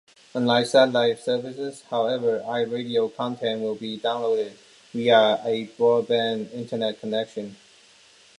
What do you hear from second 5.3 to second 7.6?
a broadband internet connection.